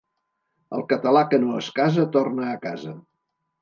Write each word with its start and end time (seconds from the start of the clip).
El 0.77 0.85
català 0.93 1.23
que 1.35 1.41
no 1.45 1.61
es 1.61 1.71
casa 1.79 2.09
torna 2.19 2.53
a 2.57 2.61
casa. 2.69 3.01